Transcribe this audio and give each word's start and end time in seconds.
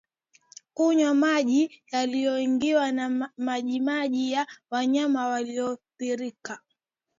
Kunywa 0.73 1.13
maji 1.13 1.83
yaliyoingiwa 1.91 2.91
na 2.91 3.29
majimaji 3.37 4.31
ya 4.31 4.47
wanyama 4.71 5.27
walioathirika 5.27 6.61